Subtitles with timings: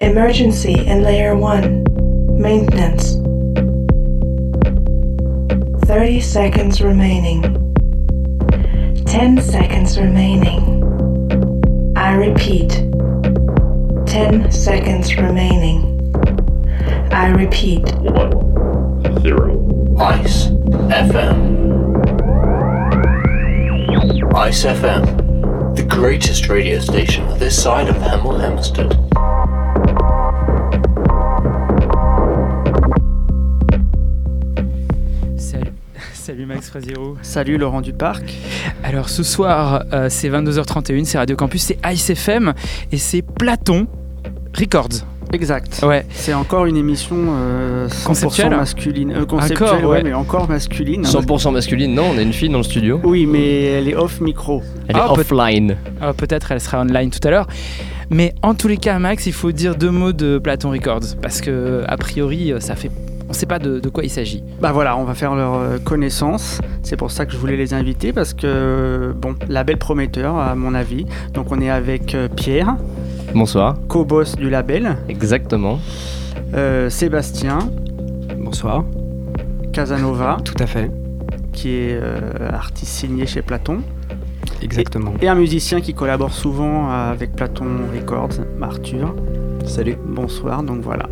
[0.00, 1.84] Emergency in Layer 1.
[2.40, 3.14] Maintenance.
[5.86, 7.42] 30 seconds remaining.
[9.06, 10.84] 10 seconds remaining.
[11.96, 12.70] I repeat.
[14.06, 16.14] 10 seconds remaining.
[17.10, 17.92] I repeat.
[17.96, 19.96] One, zero.
[19.98, 21.58] Ice FM.
[24.36, 29.07] Ice FM, the greatest radio station this side of Hemel Hempstead.
[36.58, 37.16] Salut Max Fraziero.
[37.22, 38.34] Salut Laurent Duparc.
[38.82, 42.52] Alors ce soir, euh, c'est 22h31, c'est Radio Campus, c'est Ice FM
[42.92, 43.86] et c'est Platon
[44.58, 45.04] Records.
[45.32, 45.80] Exact.
[45.82, 46.06] Ouais.
[46.10, 49.12] C'est encore une émission euh, 100% Conceptuelle masculine.
[49.12, 50.02] Euh, conceptuelle, Encore, ouais, ouais.
[50.02, 51.02] mais encore masculine.
[51.02, 52.98] 100% masculine, non, on a une fille dans le studio.
[53.04, 54.62] Oui, mais elle est off micro.
[54.88, 55.76] Elle Ah, est peut- offline.
[56.00, 57.46] Alors, Peut-être elle sera online tout à l'heure.
[58.10, 61.42] Mais en tous les cas, Max, il faut dire deux mots de Platon Records parce
[61.42, 62.90] que a priori, euh, ça fait,
[63.28, 64.42] on sait pas de, de quoi il s'agit.
[64.60, 66.60] Bah voilà, on va faire leur euh, connaissance.
[66.82, 70.74] C'est pour ça que je voulais les inviter parce que, bon, label prometteur à mon
[70.74, 71.04] avis.
[71.34, 72.76] Donc on est avec euh, Pierre,
[73.34, 73.76] Bonsoir.
[73.88, 75.78] co-boss du label, Exactement.
[76.54, 77.58] euh, Sébastien,
[78.38, 78.84] Bonsoir.
[79.72, 80.90] Casanova, Tout à fait.
[81.52, 83.80] qui est euh, artiste signé chez Platon,
[84.62, 85.12] Exactement.
[85.20, 89.14] et un musicien qui collabore souvent avec Platon Records, Arthur.
[89.66, 89.96] Salut.
[90.06, 91.06] Bonsoir, donc voilà.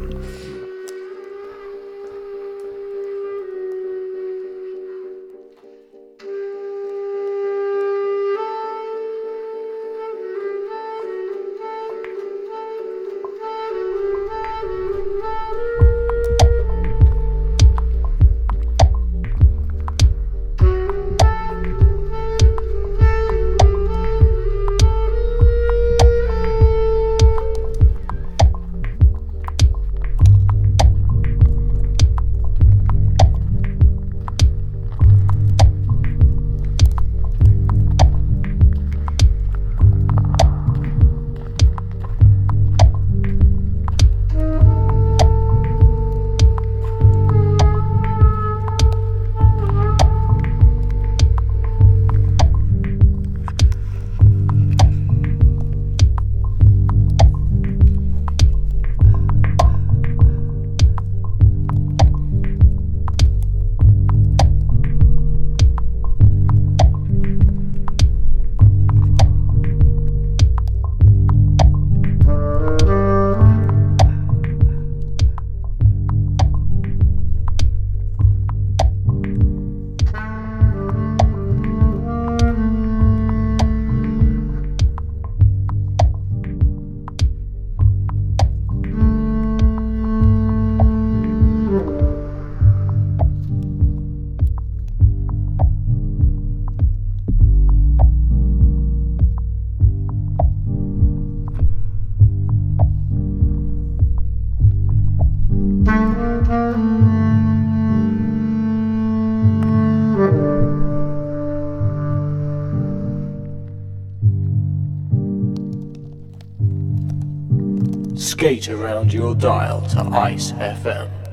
[118.69, 121.25] Around your dial to Ice FM.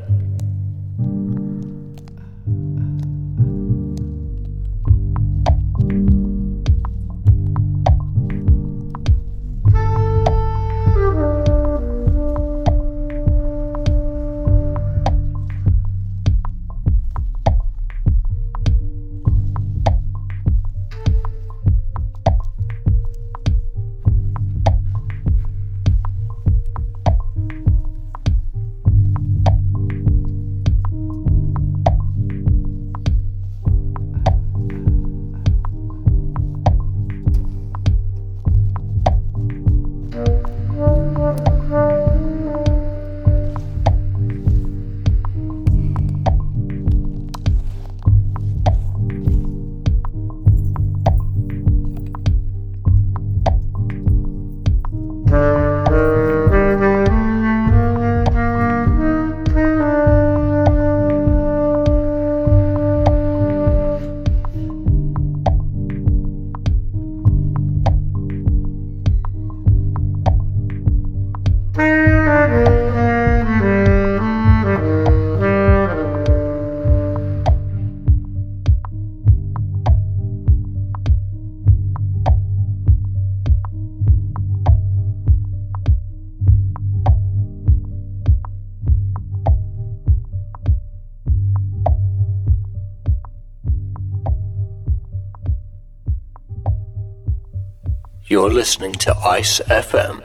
[98.34, 100.20] You're listening to Ice FM.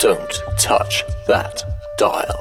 [0.00, 1.64] Don't touch that
[1.98, 2.38] dial.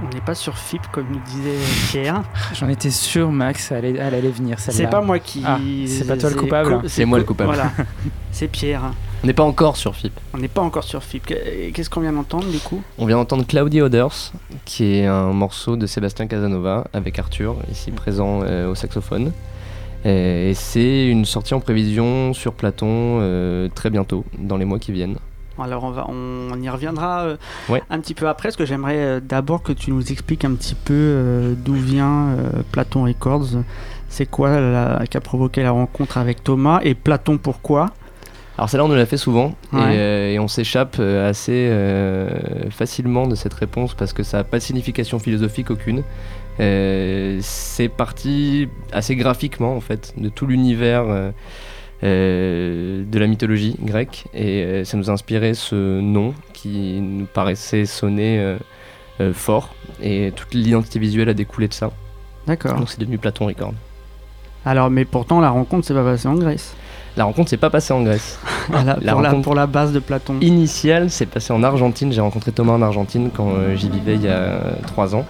[0.00, 1.58] On n'est pas sur FIP comme nous disait
[1.90, 2.22] Pierre.
[2.54, 4.60] J'en étais sûr, Max, elle allait, elle allait venir.
[4.60, 5.42] C'est pas moi qui.
[5.44, 5.58] Ah,
[5.88, 7.52] c'est pas toi le coupable C'est moi le coupable.
[7.52, 7.72] Voilà.
[8.30, 8.92] C'est Pierre.
[9.24, 10.12] On n'est pas encore sur FIP.
[10.34, 11.26] On n'est pas encore sur FIP.
[11.26, 12.80] Qu'est- Qu'est-ce qu'on vient d'entendre du coup?
[12.98, 14.30] On vient d'entendre Cloudy Odors,
[14.64, 19.32] qui est un morceau de Sébastien Casanova avec Arthur, ici présent euh, au saxophone.
[20.04, 24.78] Et, et c'est une sortie en prévision sur Platon euh, très bientôt, dans les mois
[24.78, 25.16] qui viennent.
[25.60, 27.36] Alors on, va, on, y reviendra euh,
[27.68, 27.82] Ouais.
[27.90, 30.76] un petit peu après, parce que j'aimerais euh, d'abord que tu nous expliques un petit
[30.76, 33.62] peu euh, d'où vient euh, Platon Records.
[34.08, 37.86] C'est quoi la, qui a provoqué la rencontre avec Thomas et Platon pourquoi?
[38.56, 42.28] Alors celle-là on nous l'a fait souvent et, euh, on s'échappe euh, assez euh,
[42.70, 46.02] facilement de cette réponse parce que ça n'a pas de signification philosophique aucune.
[46.60, 51.30] Euh, c'est parti assez graphiquement en fait de tout l'univers euh,
[52.02, 57.26] euh, de la mythologie grecque et euh, ça nous a inspiré ce nom qui nous
[57.26, 58.56] paraissait sonner
[59.20, 61.90] euh, fort et toute l'identité visuelle a découlé de ça.
[62.46, 62.74] D'accord.
[62.74, 63.74] Donc c'est devenu Platon Record.
[64.64, 66.74] Alors mais pourtant la rencontre s'est pas passée en Grèce.
[67.16, 68.38] La rencontre s'est pas passée en Grèce.
[68.70, 70.36] La pour, la, pour la base de Platon.
[70.40, 72.12] initial s'est passé en Argentine.
[72.12, 75.24] J'ai rencontré Thomas en Argentine quand j'y vivais il y a trois ans.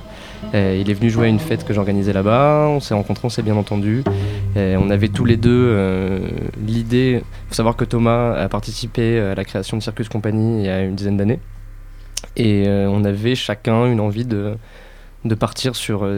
[0.55, 2.67] Euh, il est venu jouer à une fête que j'organisais là-bas.
[2.69, 4.03] On s'est rencontrés, on s'est bien entendu.
[4.57, 6.21] Euh, on avait tous les deux euh,
[6.65, 7.23] l'idée.
[7.23, 10.69] Il faut savoir que Thomas a participé à la création de Circus Company il y
[10.69, 11.41] a une dizaine d'années.
[12.37, 14.57] Et on avait chacun une envie de,
[15.39, 16.09] partir sur,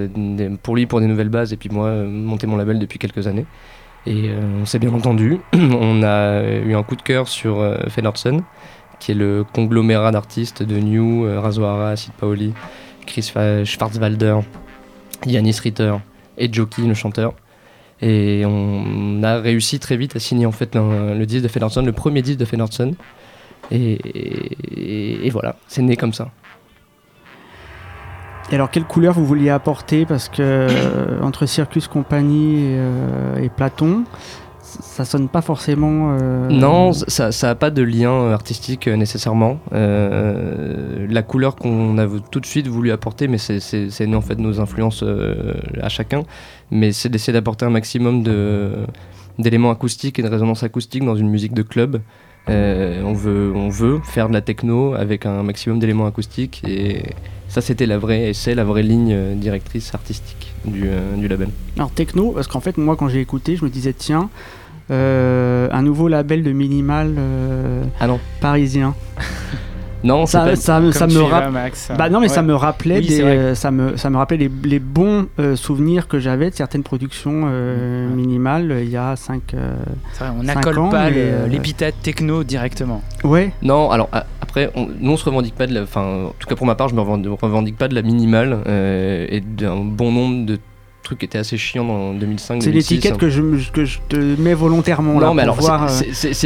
[0.63, 3.47] pour lui pour des nouvelles bases et puis moi monter mon label depuis quelques années.
[4.07, 4.31] Et
[4.61, 5.39] on s'est bien entendu.
[5.53, 8.43] on a eu un coup de cœur sur Fennerson,
[8.99, 12.55] qui est le conglomérat d'artistes de New, Razoara, Sid Paoli,
[13.11, 13.33] Chris
[13.65, 14.39] Schwarzwalder,
[15.27, 15.95] Yanis Ritter
[16.39, 17.35] et Jockey, le chanteur.
[18.01, 22.23] Et on a réussi très vite à signer en fait le disque de le premier
[22.23, 22.95] disque de Fennerson.
[23.71, 26.31] Et, voilà, c'est né comme ça.
[28.51, 30.07] Et alors quelle couleur vous vouliez apporter?
[30.07, 34.05] Parce que euh, entre Circus Company et, euh, et Platon,
[34.83, 36.17] ça sonne pas forcément.
[36.21, 39.59] euh, Non, ça n'a pas de lien euh, artistique euh, nécessairement.
[39.73, 44.61] Euh, la couleur qu'on a tout de suite voulu apporter, mais c'est- en fait nos
[44.61, 45.05] influences
[45.83, 46.23] à chacun,
[46.71, 48.23] mais c'est d'essayer d'apporter un maximum
[49.39, 52.01] d'éléments acoustiques et de résonance acoustique dans une musique de club.
[52.49, 57.15] On, veut, on veut faire de la techno avec un maximum d'éléments acoustiques et
[57.47, 61.49] ça c'était la vraie et c'est la vraie ligne directrice artistique du, du label.
[61.77, 64.31] Alors techno, parce qu'en fait moi quand j'ai écouté, je me disais tiens,
[64.91, 68.95] un nouveau label de minimal euh, Ah non, parisien.
[70.05, 71.51] non, Ça, pas- ça, me- ça me rappelle.
[71.53, 71.91] Max.
[71.97, 74.51] Bah non mais ça me rappelait Oui, des, euh, ça me ça me rappelait les,
[74.65, 78.15] les bons euh, souvenirs que j'avais de certaines productions euh, Ouais.
[78.17, 79.43] minimales euh, il y a 5
[80.13, 83.03] C'est vrai, on n'accole pas euh, l'épithète techno directement.
[83.25, 83.53] Ouais.
[83.63, 84.09] Non, alors
[84.41, 85.83] après, on, nous on se revendique pas de la.
[85.83, 88.59] Enfin, en tout cas pour ma part, je me revendique, revendique pas de la minimale
[88.67, 90.59] euh, et d'un bon nombre de
[91.02, 92.62] trucs qui étaient assez chiants dans 2005.
[92.62, 93.19] C'est 2006, l'étiquette hein.
[93.19, 95.87] que je, que je te mets volontairement là mais pour alors, voir,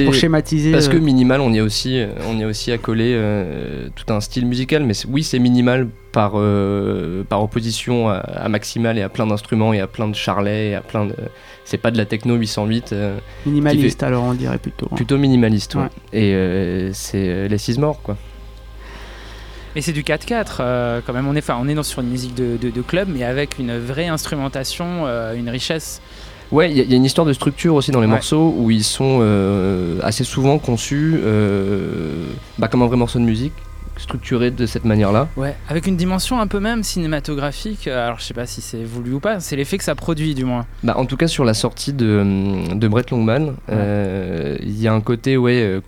[0.04, 0.72] pour schématiser.
[0.72, 3.88] parce que euh, minimal, on y a aussi, euh, on y a aussi accolé euh,
[3.94, 4.84] tout un style musical.
[4.84, 9.72] Mais oui, c'est minimal par euh, par opposition à, à maximal et à plein d'instruments
[9.72, 11.14] et à plein de charlets et à plein de.
[11.64, 12.92] C'est pas de la techno 808.
[12.92, 14.86] euh, minimaliste alors on dirait plutôt.
[14.90, 14.96] hein.
[14.96, 15.74] plutôt minimaliste.
[15.74, 15.82] ouais.
[16.12, 16.20] Ouais.
[16.20, 18.16] Et c'est les six morts, quoi.
[19.76, 21.26] Et c'est du 4-4 euh, quand même.
[21.26, 23.58] On est, enfin, on est dans, sur une musique de, de- de club, mais avec
[23.58, 26.00] une vraie instrumentation, euh, une richesse.
[26.52, 28.12] Ouais, il y, a- il y a une histoire de structure aussi dans les Ouais.
[28.12, 31.18] morceaux où ils sont euh, assez souvent conçus
[32.58, 33.52] bah, comme un vrai morceau de musique,
[33.96, 35.28] structuré de cette manière-là.
[35.36, 37.86] Ouais, avec une dimension un peu même cinématographique.
[37.88, 39.40] Alors je sais pas si c'est voulu ou pas.
[39.40, 40.66] C'est l'effet que ça produit du moins.
[40.82, 44.92] Bah, en tout cas, sur la sortie de, de Brett Longman, euh, il y a
[44.92, 45.80] un côté ouais,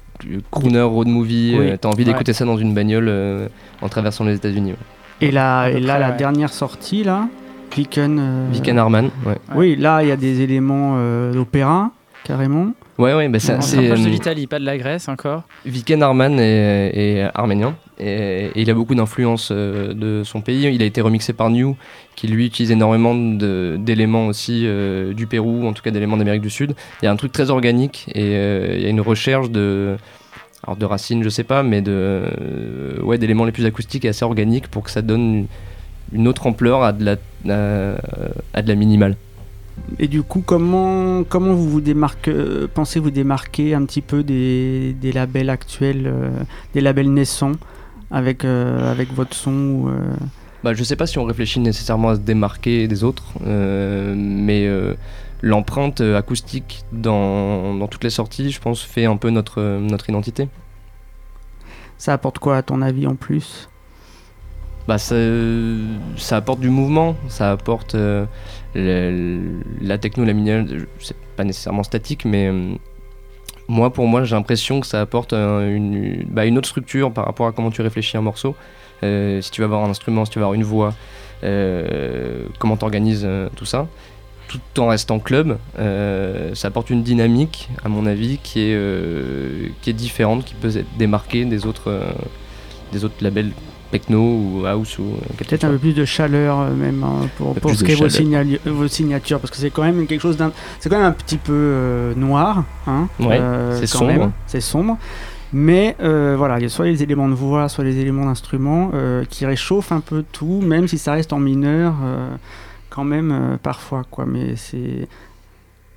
[0.50, 1.56] crooner, road movie.
[1.58, 1.70] Oui.
[1.70, 2.04] euh, T'as envie Ouais.
[2.12, 3.49] d'écouter ça dans une bagnole euh,
[3.82, 4.73] en traversant les États-Unis.
[4.73, 5.28] Ouais.
[5.28, 6.16] Et là, À peu et là près, la ouais.
[6.16, 7.28] dernière sortie là,
[7.75, 8.18] Viken.
[8.18, 9.11] euh, Viken Harman.
[9.25, 11.90] Ouais, Oui, là il y a des éléments euh, d'opéra
[12.25, 12.68] carrément.
[12.99, 13.76] Ouais, ouais bah, ça- c'est.
[13.76, 15.43] de euh, l'Italie, pas de la Grèce encore.
[15.65, 20.69] Viken Harman est, est arménien et, et il a beaucoup d'influence euh, de son pays.
[20.75, 21.76] Il a été remixé par New,
[22.15, 26.50] qui lui utilise énormément d'éléments aussi euh, du Pérou, en tout cas d'éléments d'Amérique du
[26.50, 26.75] Sud.
[27.03, 29.97] Il y a un truc très organique et euh, il y a une recherche de,
[30.65, 32.23] alors de racines, je sais pas, mais de
[33.03, 35.47] ouais d'éléments les plus acoustiques et assez organiques pour que ça donne une,
[36.21, 37.17] une autre ampleur à de la
[37.49, 37.97] à,
[38.55, 39.17] à de la minimale.
[39.99, 44.23] Et du coup, comment, comment vous vous démarquez, euh, pensez vous démarquer un petit peu
[44.23, 46.30] des, des labels actuels, euh,
[46.75, 47.52] des labels naissants
[48.11, 49.90] avec, euh, avec votre son
[50.64, 54.68] Bah, je sais pas si on réfléchit nécessairement à se démarquer des autres, mais
[55.42, 60.49] l'empreinte acoustique dans, dans toutes les sorties, je pense, fait un peu notre, notre identité.
[61.99, 63.68] Ça apporte quoi à ton avis en plus?
[64.88, 68.25] Bah, ça, apporte du mouvement, ça apporte euh,
[69.81, 72.75] la techno, la minimale, c'est pas nécessairement statique, mais euh,
[73.66, 77.49] moi, pour moi, j'ai l'impression que ça apporte une, bah, une autre structure par rapport
[77.49, 78.55] à comment tu réfléchis un morceau.
[79.02, 80.95] Euh, si tu vas avoir un instrument, si tu vas avoir une voix,
[82.61, 83.88] comment tu organises tout ça,
[84.47, 85.59] tout en restant club,
[86.55, 91.66] ça apporte une dynamique, à mon avis, qui est, différente, qui peut être démarquée des
[91.66, 91.90] autres
[93.21, 93.50] labels
[93.90, 97.55] techno ou house ou euh, Peut-être un peu plus de chaleur euh, même hein, pour,
[97.55, 97.95] pour ce qui est
[98.66, 101.38] vos, signatures parce que c'est quand même quelque chose d'un c'est quand même un petit
[101.38, 104.33] peu euh, noir hein, Ouais, euh, c'est sombre.
[104.47, 104.99] c'est sombre.
[105.52, 108.90] Mais euh, voilà il y a soit les éléments de voix soit les éléments d'instrument
[108.95, 111.95] euh, qui réchauffent un peu tout même si ça reste en mineur
[112.90, 114.26] quand même parfois quoi.
[114.26, 115.09] Mais c'est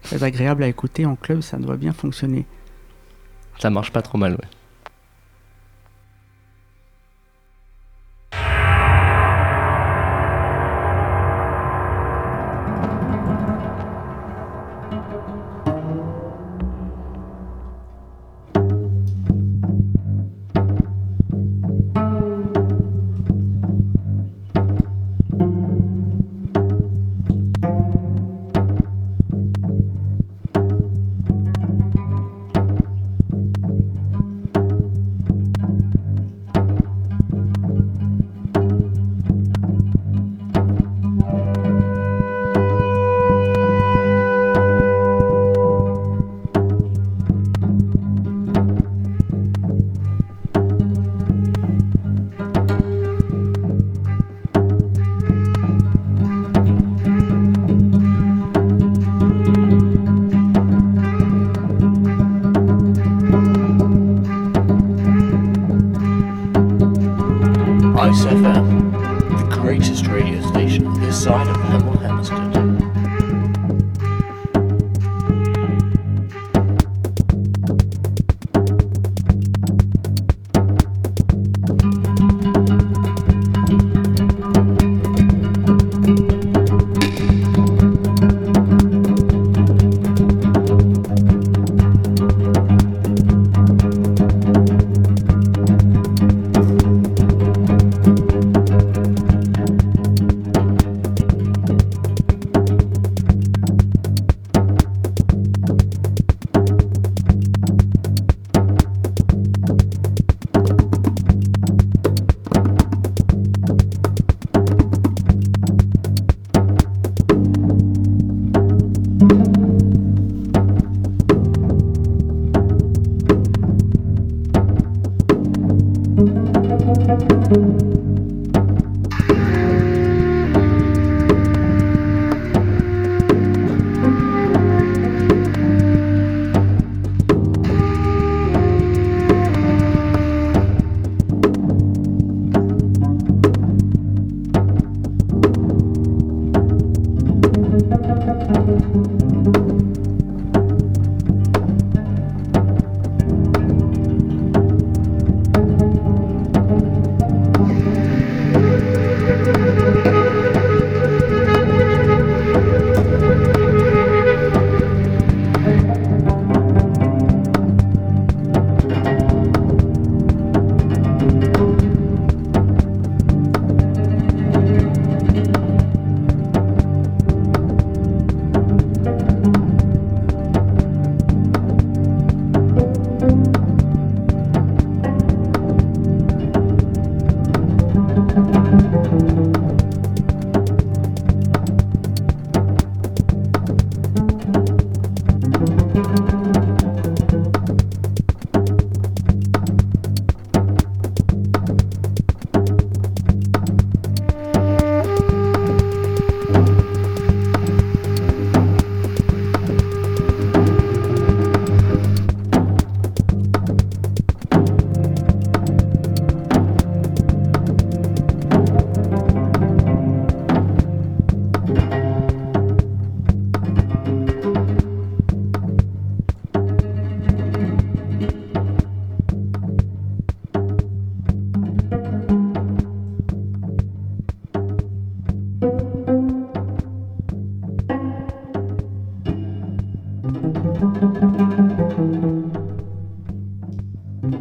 [0.03, 2.45] très agréable à écouter en club ça doit bien fonctionner.
[3.59, 4.58] Ça marche pas trop mal, ouais.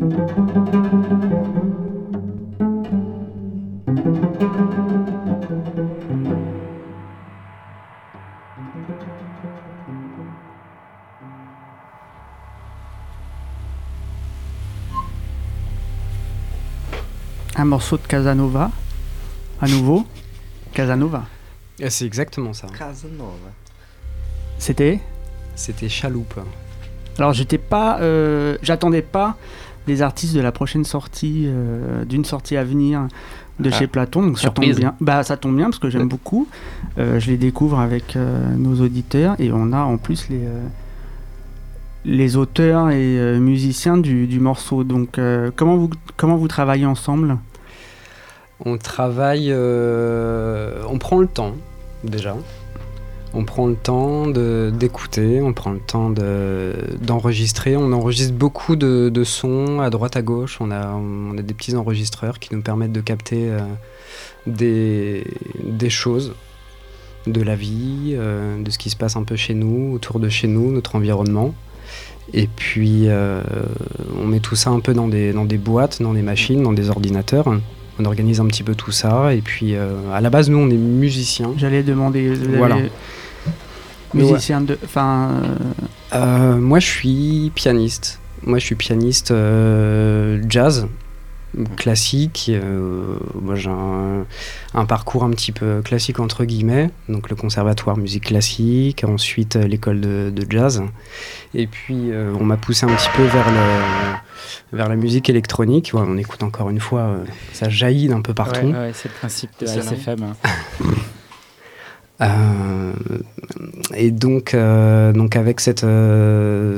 [0.00, 0.04] Un
[17.64, 18.70] morceau de Casanova,
[19.60, 20.06] à nouveau.
[20.72, 21.24] Casanova.
[21.80, 22.68] Et C'est exactement ça.
[24.58, 25.00] C'était?
[25.56, 26.38] C'était Chaloupe.
[27.18, 29.36] Alors j'étais pas, euh, j'attendais pas
[29.88, 33.08] des artistes de la prochaine sortie, euh, d'une sortie à venir
[33.58, 34.22] de Ah, chez Platon.
[34.22, 34.94] Donc ça tombe bien.
[35.00, 36.46] Bah ça tombe bien parce que j'aime beaucoup.
[36.98, 40.46] Euh, je les découvre avec euh, nos auditeurs et on a en plus les
[42.04, 44.84] les auteurs et musiciens du, du morceau.
[44.84, 45.20] Donc
[45.56, 47.36] comment vous comment vous travaillez ensemble?
[48.64, 51.54] On travaille, on prend le temps
[52.04, 52.36] déjà.
[53.34, 57.76] On prend le temps d'écouter, on prend le temps de- d'enregistrer.
[57.76, 60.58] on enregistre beaucoup de, sons à droite à gauche.
[60.60, 60.98] On a,
[61.42, 63.60] des petits enregistreurs qui nous permettent de capter euh,
[64.46, 65.24] des,
[65.62, 66.34] des choses
[67.26, 70.28] de la vie, euh, de ce qui se passe un peu chez nous, autour de
[70.28, 71.54] chez nous, notre environnement.
[72.34, 73.42] Et puis euh,
[74.20, 76.72] on met tout ça un peu dans des, dans des boîtes, dans des machines, dans
[76.72, 77.54] des ordinateurs.
[78.00, 79.34] On organise un petit peu tout ça.
[79.34, 81.52] Et puis euh, à la base, nous, on est musiciens.
[81.56, 82.32] J'allais demander.
[82.56, 82.76] Voilà.
[82.76, 82.90] ouais.
[84.14, 85.30] Musicien de, enfin.
[85.42, 88.20] euh, Euh, moi, je suis pianiste.
[88.44, 89.32] Moi, je suis pianiste
[90.48, 90.86] jazz,
[91.76, 92.50] classique.
[92.52, 94.24] euh, moi, j'ai un,
[94.74, 96.90] un parcours un petit peu classique, entre guillemets.
[97.08, 100.82] Donc, le conservatoire musique classique, ensuite euh, l'école de, de jazz.
[101.54, 105.90] Et puis, euh, on m'a poussé un petit peu vers, le, vers la musique électronique.
[105.94, 108.66] Ouais, on écoute encore une fois, euh, ça jaillit d'un peu partout.
[108.66, 109.96] Ouais, ouais, c'est le principe de la Excellent.
[109.96, 110.22] SFM.
[110.22, 110.36] hein.
[113.94, 114.56] Et donc,
[115.14, 115.86] donc avec cette,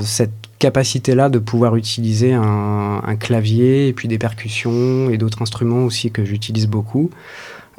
[0.03, 5.85] cette capacité-là de pouvoir utiliser un, un clavier et puis des percussions et d'autres instruments
[5.85, 7.11] aussi que j'utilise beaucoup,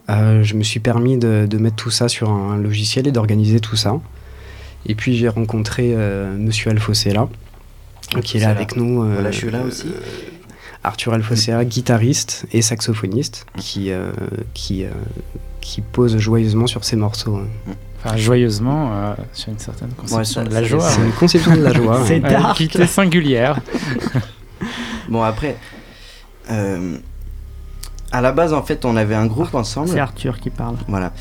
[0.10, 3.60] euh, je me suis permis de, de mettre tout ça sur un logiciel et d'organiser
[3.62, 4.00] tout ça.
[4.86, 6.72] Et puis j'ai rencontré euh, Monsieur
[8.24, 9.04] qui est là avec nous.
[9.04, 9.88] euh, Voilà, je suis là aussi.
[9.88, 10.02] euh,
[10.84, 13.92] Arthur Alfosella, guitariste et saxophoniste, qui,
[14.56, 14.84] qui,
[15.62, 17.38] qui pose joyeusement sur ses morceaux.
[17.38, 17.74] hein.
[18.04, 20.90] Enfin, joyeusement, euh, sur une certaine conception ça- de la joie.
[20.90, 22.02] C'est une conception de la joie.
[22.08, 22.58] C'est dark.
[22.58, 23.60] qui était singulière.
[25.10, 25.58] Bon, après,
[26.52, 26.98] euh,
[28.12, 30.00] à la base, en fait, on avait un groupe C'est ensemble.
[30.00, 30.76] Arthur qui parle.
[30.88, 31.12] Voilà.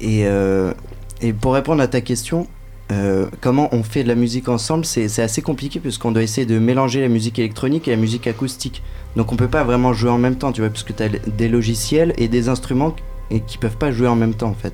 [0.00, 0.72] Et, euh,
[1.20, 2.46] et pour répondre à ta question,
[2.92, 6.46] euh, comment on fait de la musique ensemble, c'est c'est assez compliqué puisqu'on doit essayer
[6.46, 8.82] de mélanger la musique électronique et la musique acoustique.
[9.16, 11.48] Donc on peut pas vraiment jouer en même temps, tu vois, puisque tu as des
[11.48, 12.94] logiciels et des instruments
[13.30, 14.72] et qui peuvent pas jouer en même temps en fait.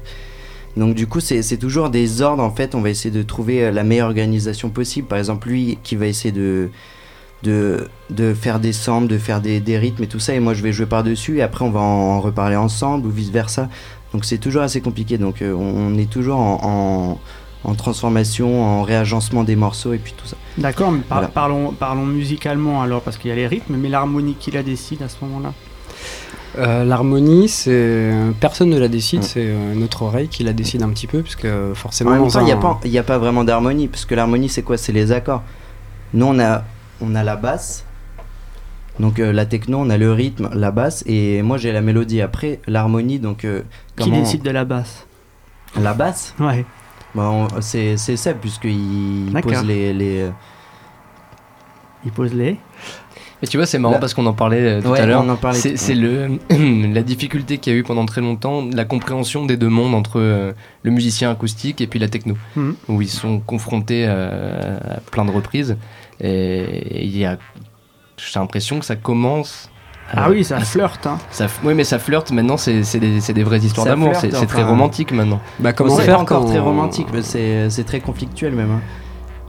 [0.76, 3.64] Donc du coup c'est c'est toujours des ordres en fait, on va essayer de trouver
[3.64, 5.08] euh, la meilleure organisation possible.
[5.08, 6.68] Par exemple lui qui va essayer de,
[7.42, 10.52] de, de faire des samples, de faire des, des rythmes et tout ça, et moi
[10.54, 13.68] je vais jouer par-dessus et après on va en reparler ensemble ou vice-versa.
[14.12, 17.18] Donc c'est toujours assez compliqué, donc euh, on, on est toujours en,
[17.64, 20.36] en, en transformation, en réagencement des morceaux et puis tout ça.
[20.58, 21.28] D'accord, mais par- Voilà.
[21.32, 25.02] parlons, parlons musicalement alors, parce qu'il y a les rythmes, mais l'harmonie qui la décide
[25.02, 25.52] à ce moment-là.
[26.58, 29.22] Euh, L'harmonie, c'est personne ne la décide, Mm.
[29.24, 32.10] c'est euh, notre oreille qui la décide un petit peu, puisque forcément.
[32.10, 33.88] En même dans temps, il n'y a, un- pas- il y a pas vraiment d'harmonie,
[33.88, 34.78] parce que l'harmonie c'est quoi?
[34.78, 35.42] C'est les accords.
[36.14, 36.64] Nous on a,
[37.02, 37.84] on a la basse,
[38.98, 42.22] donc euh, la techno, on a le rythme, la basse, et moi j'ai la mélodie.
[42.22, 43.62] Après l'harmonie, donc euh,
[43.98, 45.06] Qui décide de la basse?
[45.78, 46.34] La basse?
[46.40, 46.64] Ouais.
[47.14, 49.92] Bah, on- c'est c'est Seb, puisqu'il pose les.
[49.92, 50.30] les euh,
[52.04, 52.56] Il pose les?
[53.42, 55.22] Et tu vois, c'est marrant Là- parce qu'on en parlait euh, tout Ouais, à l'heure.
[55.24, 56.38] on en parlait C'est le
[56.94, 60.18] la difficulté qu'il y a eu pendant très longtemps, la compréhension des deux mondes entre
[60.20, 62.74] euh, le musicien acoustique et puis la techno, Mhm.
[62.88, 65.76] où ils sont confrontés euh, à plein de reprises.
[66.20, 67.36] Et il y a,
[68.16, 69.68] j'ai l'impression que ça commence.
[70.12, 71.06] Ah oui, ça flirte.
[71.06, 71.18] Hein.
[71.30, 72.56] ça oui, mais ça flirte maintenant.
[72.56, 74.10] C'est c'est des, c'est des vraies histoires Ça d'amour.
[74.16, 74.70] flirte, C'est c'est très enfin.
[74.70, 75.40] romantique maintenant.
[75.58, 78.70] Bah, comment c'est faire encore très romantique, mais c'est c'est très conflictuel même.
[78.70, 78.80] hein.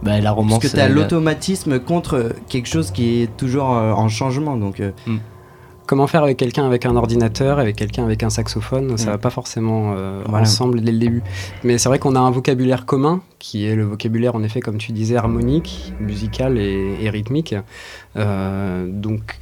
[0.03, 0.59] Bah, la romance.
[0.59, 4.55] Parce que tu as elle- l'automatisme contre quelque chose qui est toujours euh, en changement.
[4.57, 4.91] Donc, euh,
[5.85, 9.11] Comment faire avec quelqu'un avec un ordinateur, avec quelqu'un avec un saxophone, ça Mm.
[9.11, 10.43] va pas forcément euh, Voilà.
[10.43, 11.23] ensemble dès le début.
[11.63, 14.77] Mais c'est vrai qu'on a un vocabulaire commun, qui est le vocabulaire en effet, comme
[14.77, 17.55] tu disais, harmonique, musical et, et rythmique.
[18.15, 19.37] Euh, donc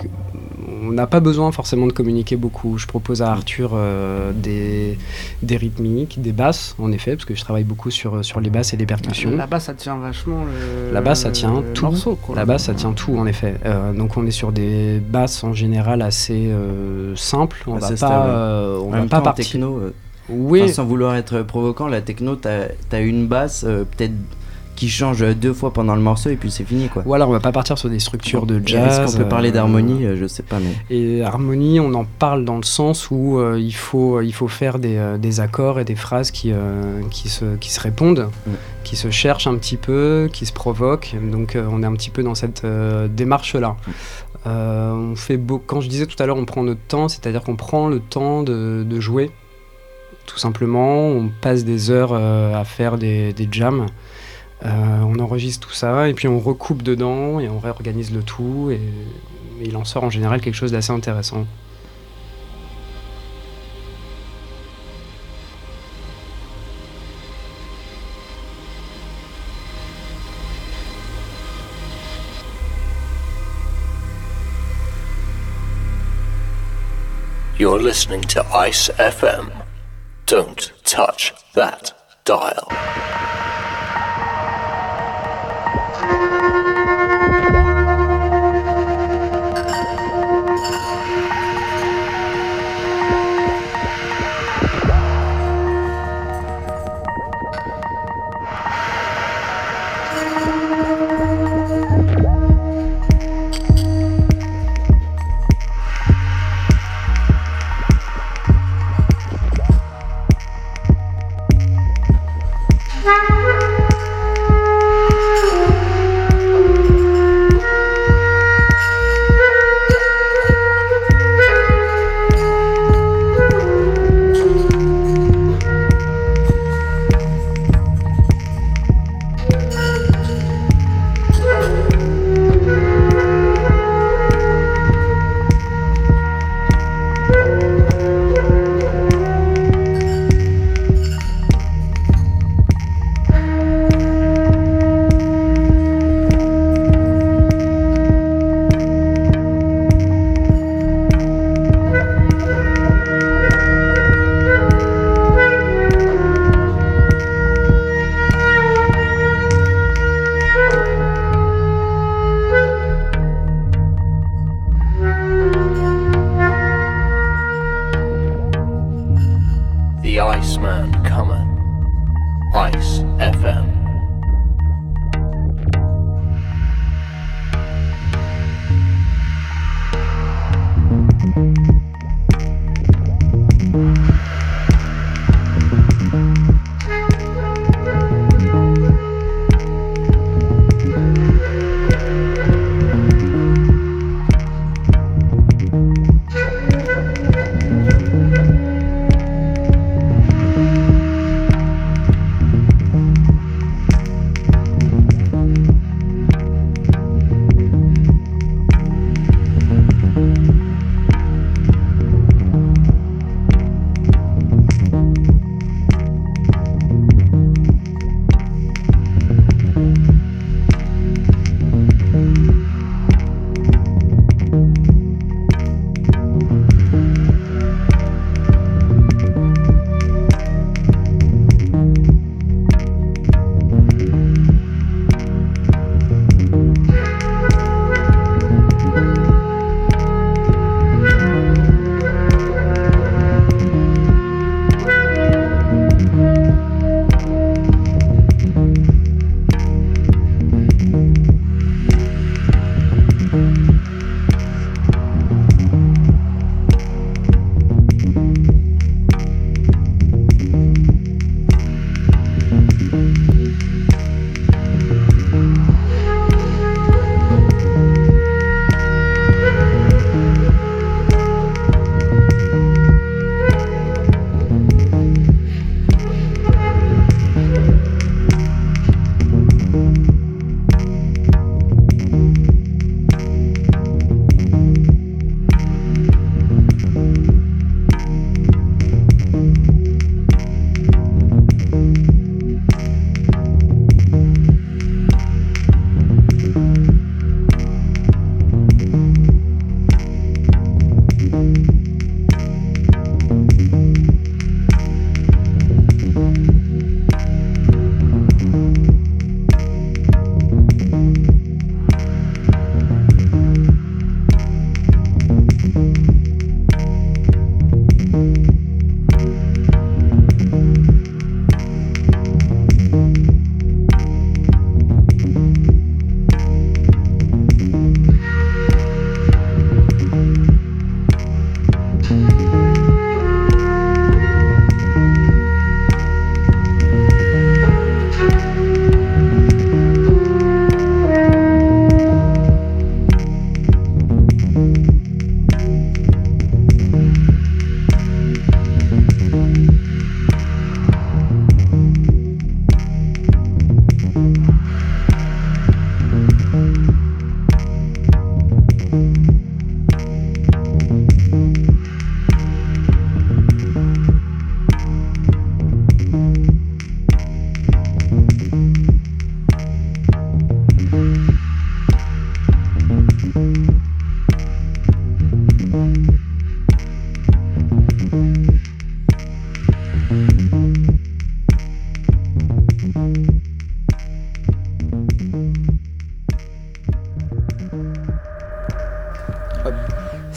[0.84, 2.78] on n'a pas besoin forcément de communiquer beaucoup.
[2.78, 4.98] Je propose à Arthur euh, des,
[5.44, 8.74] des rythmiques, des basses, en effet, parce que je travaille beaucoup sur, sur les basses
[8.74, 9.36] et les percussions.
[9.36, 10.94] La basse, ça tient vachement le.
[10.94, 11.86] La basse, ça tient le tout.
[11.86, 12.36] morceau, quoi.
[12.36, 13.56] La basse, ça tient tout, en effet.
[13.66, 17.64] Euh, donc, on est sur des basses en général assez euh, simples.
[17.68, 19.46] On Assez va pas, euh, on va pas partir.
[19.46, 19.94] techno, euh,
[20.30, 24.14] Oui, enfin, sans vouloir être provocant, la techno, tu as, une basse, euh, peut-être
[24.76, 27.02] qui change deux fois pendant le morceau et puis c'est fini quoi.
[27.06, 29.00] Ou alors on va pas partir sur des structures de jazz.
[29.00, 30.06] Est-ce qu'on peut parler euh, d'harmonie?
[30.06, 30.76] Euh, Je sais pas, mais.
[30.94, 34.78] Et harmonie, on en parle dans le sens où euh, il, faut, il faut faire
[34.78, 38.52] des, des accords et des phrases qui, euh, qui, se, qui se répondent, Mm.
[38.84, 41.16] qui se cherchent un petit peu, qui se provoquent.
[41.32, 43.78] Donc on est un petit peu dans cette euh, démarche-là.
[44.46, 45.58] Euh, on fait beau...
[45.66, 48.44] Quand je disais tout à l'heure, on prend notre temps, c'est-à-dire qu'on prend le temps
[48.44, 49.32] de, de jouer.
[50.26, 53.86] Tout simplement, on passe des heures euh, à faire des, jams.
[54.64, 54.70] Euh,
[55.02, 58.82] on enregistre tout ça et puis on recoupe dedans et on réorganise le tout et,
[59.62, 61.46] et il en sort en général quelque chose d'assez intéressant.
[77.58, 79.65] You're listening to Ice FM.
[80.26, 82.68] Don't touch that dial.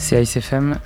[0.09, 0.79] C'est ICFM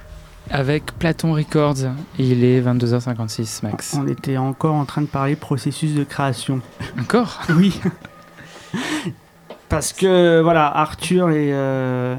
[0.50, 1.78] avec Platon Records.
[2.20, 3.96] Il est 22h56 max.
[3.98, 6.60] On était encore en train de parler processus de création.
[7.00, 7.40] Encore?
[7.56, 7.80] Oui.
[9.70, 12.18] Parce que voilà, Arthur et, euh,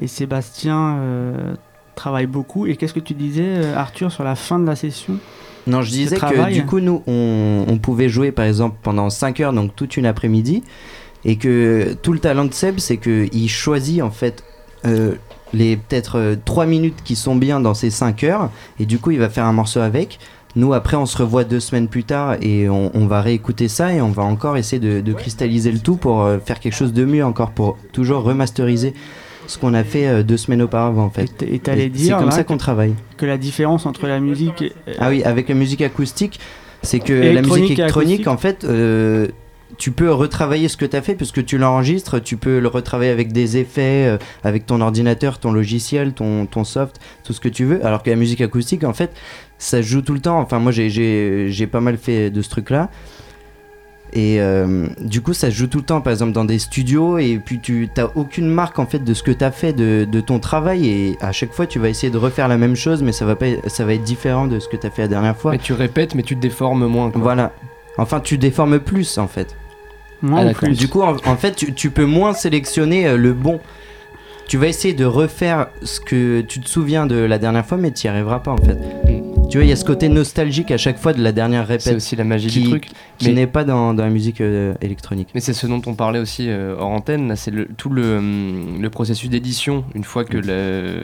[0.00, 1.54] et Sébastien euh,
[1.96, 2.68] travaillent beaucoup.
[2.68, 5.18] Et qu'est-ce que tu disais, euh, Arthur, sur la fin de la session?
[5.66, 6.54] Non, je disais que travail.
[6.54, 10.06] du coup, nous, on, on pouvait jouer par exemple pendant 5 heures, donc toute une
[10.06, 10.62] après-midi.
[11.24, 14.44] Et que tout le talent de Seb, c'est qu'il choisit en fait
[14.86, 15.14] euh,
[15.52, 18.50] les peut-être 3 minutes qui sont bien dans ces 5 heures.
[18.78, 20.18] Et du coup, il va faire un morceau avec.
[20.56, 23.92] Nous, après, on se revoit deux semaines plus tard et on, on va réécouter ça
[23.92, 26.92] et on va encore essayer de, de cristalliser le tout pour euh, faire quelque chose
[26.92, 28.94] de mieux encore, pour toujours remasteriser
[29.46, 31.42] ce qu'on a fait euh, deux semaines auparavant en fait.
[31.42, 32.94] Et t'allais Et C'est dire comme là, ça qu'on travaille.
[33.18, 36.40] que la différence entre la musique et, Ah oui, avec la musique acoustique,
[36.82, 39.28] c'est que la musique électronique, en fait, euh,
[39.76, 43.10] tu peux retravailler ce que tu as fait puisque tu l'enregistres, tu peux le retravailler
[43.10, 47.48] avec des effets, euh, avec ton ordinateur, ton logiciel, ton, ton soft, tout ce que
[47.48, 47.84] tu veux.
[47.84, 49.12] Alors que la musique acoustique, en fait,
[49.58, 50.38] ça joue tout le temps.
[50.40, 52.88] Enfin, moi, j'ai- pas mal fait de ce truc-là.
[54.14, 57.18] Et euh, du coup, ça se joue tout le temps, par exemple, dans des studios,
[57.18, 60.08] et puis tu n'as aucune marque en fait de ce que tu as fait, de,
[60.10, 63.02] de ton travail, et à chaque fois, tu vas essayer de refaire la même chose,
[63.02, 65.08] mais ça va, pas, ça va être différent de ce que tu as fait la
[65.08, 65.52] dernière fois.
[65.52, 67.10] Mais tu répètes, mais tu te déformes moins.
[67.10, 67.20] quoi.
[67.20, 67.52] Voilà.
[67.98, 69.56] Enfin, tu déformes plus en fait.
[70.22, 70.76] Moi Ah, plus.
[70.76, 73.60] Du coup, en, en fait, tu, tu peux moins sélectionner euh, le bon.
[74.48, 77.90] Tu vas essayer de refaire ce que tu te souviens de la dernière fois, mais
[77.90, 78.78] tu n'y arriveras pas en fait.
[79.50, 81.72] Tu vois, il y a ce côté nostalgique à chaque fois de la dernière C'est
[81.90, 82.88] répète aussi la magie qui- du truc.
[83.18, 85.28] qui mais- n'est pas dans, dans la musique euh, électronique.
[85.34, 88.78] Mais c'est ce dont on parlait aussi euh, hors antenne, c'est le, tout le, hum,
[88.80, 91.02] le processus d'édition, une fois que le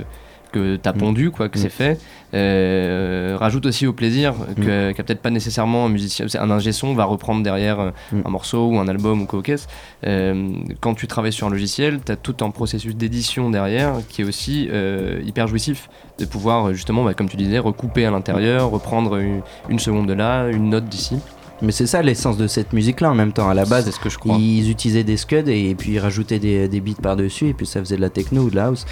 [0.55, 0.99] que t'as Mm.
[0.99, 1.62] pondu, quoi, que Mm.
[1.62, 2.01] c'est fait,
[2.35, 6.95] euh, rajoute aussi au plaisir que, qu'a peut-être pas nécessairement un musicien, un ingé son
[6.95, 8.21] va reprendre derrière euh, Mm.
[8.25, 9.67] un morceau ou un album ou quoi que ce.
[10.07, 14.25] Euh, quand tu travailles sur un logiciel, t'as tout un processus d'édition derrière qui est
[14.25, 15.88] aussi euh, hyper jouissif
[16.19, 20.12] de pouvoir justement, bah, comme tu disais, recouper à l'intérieur, reprendre une, une seconde de
[20.14, 21.17] là, une note d'ici.
[21.62, 23.49] Mais c'est ça l'essence de cette musique-là en même temps.
[23.49, 24.37] À la base, c'est ce que je crois.
[24.38, 27.81] ils utilisaient des scuds et puis ils rajoutaient des, des beats par-dessus et puis ça
[27.81, 28.85] faisait de la techno ou de la house.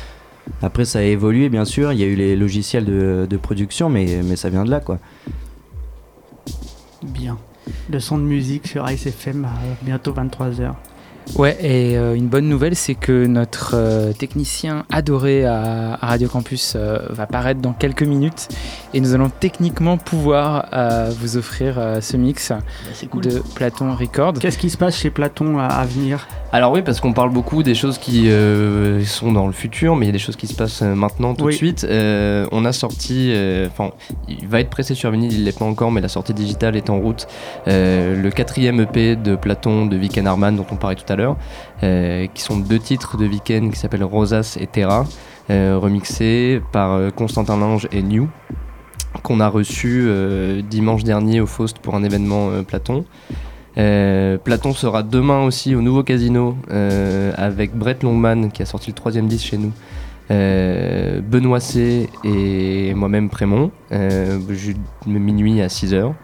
[0.60, 1.92] Après, ça a évolué bien sûr.
[1.92, 4.80] Il y a eu les logiciels de, de production, mais, mais ça vient de là
[4.80, 4.98] quoi.
[7.02, 7.38] Bien.
[7.90, 9.52] Le son de musique sur ICFM à
[9.82, 10.74] bientôt 23h.
[11.36, 16.28] Ouais, et euh, une bonne nouvelle, c'est que notre euh, technicien adoré à, à Radio
[16.28, 18.48] Campus euh, va paraître dans quelques minutes
[18.92, 22.52] et nous allons techniquement pouvoir euh, vous offrir euh, ce mix
[23.14, 24.34] de Platon Records.
[24.34, 26.26] Qu'est-ce qui se passe chez Platon à, à venir?
[26.54, 30.04] Alors oui, parce qu'on parle beaucoup des choses qui euh, sont dans le futur, mais
[30.04, 31.52] il y a des choses qui se passent maintenant tout Oui.
[31.52, 31.86] de suite.
[31.88, 33.92] Euh, on a sorti, euh, enfin,
[34.28, 36.90] il va être pressé sur vinyle, il l'est pas encore, mais la sortie digitale est
[36.90, 37.26] en route.
[37.68, 41.11] Euh, le quatrième EP de Platon de Viken Arman, dont on parlait tout à l'heure,
[41.82, 45.04] euh, qui sont deux titres de Viken qui s'appellent Rosas et Terra,
[45.50, 48.28] euh, remixés par euh, Constantin Lange et New
[49.22, 50.08] qu'on a reçu
[50.70, 53.04] dimanche dernier au Faust pour un événement Platon.
[53.74, 56.56] Platon sera demain aussi au nouveau casino
[57.36, 59.72] avec Brett Longman qui a sorti le troisième disque chez nous.
[60.30, 63.70] Benoît C et moi-même Prémont,
[65.06, 66.14] minuit à 6h.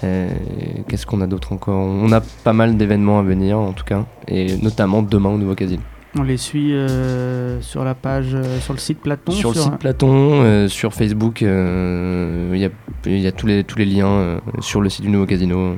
[0.00, 1.78] Qu'est-ce qu'on a d'autre encore?
[1.78, 5.54] On a pas mal d'événements à venir en tout cas, et notamment demain au nouveau
[5.54, 5.82] casino.
[6.18, 9.78] On les suit euh, sur la page, euh, sur le site Platon sur le site
[9.78, 12.70] Platon, euh, sur Facebook, euh, il y a,
[13.06, 15.76] il y a tous, les, tous les liens euh, sur le site du nouveau casino.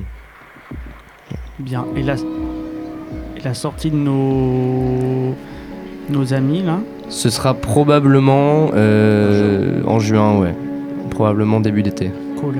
[1.59, 1.85] Bien.
[1.95, 5.35] Et la, et la sortie de nos,
[6.09, 6.79] nos amis là?
[7.09, 10.55] Ce sera probablement euh, en juin, ouais.
[11.11, 12.11] Probablement début d'été.
[12.39, 12.55] Cool.